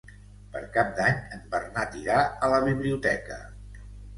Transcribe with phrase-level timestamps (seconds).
[0.55, 3.39] Per Cap d'Any en Bernat irà a la biblioteca.